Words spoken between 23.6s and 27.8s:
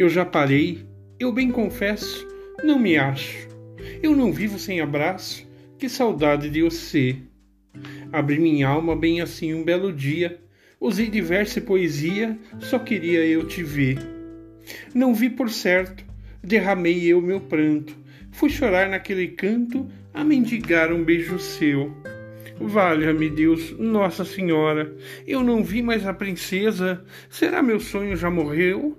Nossa Senhora, eu não vi mais a princesa. Será meu